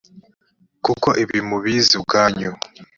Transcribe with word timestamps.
kuko 0.85 1.09
ibi 1.23 1.39
mubizi 1.49 1.93
ubwanyu 1.99 2.51